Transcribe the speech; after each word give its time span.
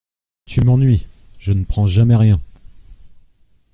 Tu 0.47 0.61
m’ennuies!… 0.61 1.05
je 1.37 1.53
ne 1.53 1.63
prends 1.63 1.85
jamais 1.85 2.15
rien!… 2.15 2.41